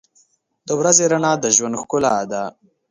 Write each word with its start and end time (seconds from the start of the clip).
•د 0.67 0.69
ورځې 0.79 1.03
رڼا 1.11 1.33
د 1.43 1.45
ژوند 1.55 1.75
ښکلا 1.81 2.15
ده. 2.31 2.43